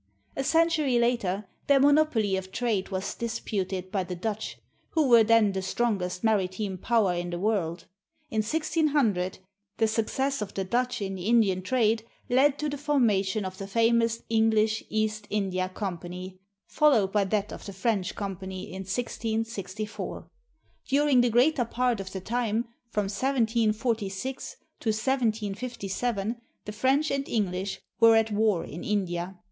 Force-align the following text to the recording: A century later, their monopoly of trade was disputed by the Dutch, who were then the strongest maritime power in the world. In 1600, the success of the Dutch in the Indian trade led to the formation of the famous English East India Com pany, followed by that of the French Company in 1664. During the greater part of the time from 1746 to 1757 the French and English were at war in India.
A 0.35 0.43
century 0.43 0.97
later, 0.97 1.45
their 1.67 1.79
monopoly 1.79 2.35
of 2.35 2.51
trade 2.51 2.89
was 2.89 3.13
disputed 3.13 3.91
by 3.91 4.03
the 4.03 4.15
Dutch, 4.15 4.57
who 4.93 5.07
were 5.07 5.23
then 5.23 5.51
the 5.51 5.61
strongest 5.61 6.23
maritime 6.23 6.79
power 6.79 7.13
in 7.13 7.29
the 7.29 7.37
world. 7.37 7.85
In 8.31 8.39
1600, 8.41 9.37
the 9.77 9.87
success 9.87 10.41
of 10.41 10.55
the 10.55 10.63
Dutch 10.63 11.03
in 11.03 11.13
the 11.13 11.27
Indian 11.27 11.61
trade 11.61 12.03
led 12.29 12.57
to 12.57 12.67
the 12.67 12.79
formation 12.79 13.45
of 13.45 13.59
the 13.59 13.67
famous 13.67 14.23
English 14.27 14.83
East 14.89 15.27
India 15.29 15.69
Com 15.69 15.99
pany, 15.99 16.39
followed 16.65 17.11
by 17.11 17.23
that 17.23 17.53
of 17.53 17.67
the 17.67 17.71
French 17.73 18.15
Company 18.15 18.71
in 18.73 18.81
1664. 18.81 20.27
During 20.87 21.21
the 21.21 21.29
greater 21.29 21.63
part 21.65 21.99
of 21.99 22.11
the 22.11 22.21
time 22.21 22.65
from 22.89 23.03
1746 23.03 24.57
to 24.79 24.89
1757 24.89 26.37
the 26.65 26.71
French 26.71 27.11
and 27.11 27.29
English 27.29 27.81
were 27.99 28.15
at 28.15 28.31
war 28.31 28.63
in 28.65 28.83
India. 28.83 29.37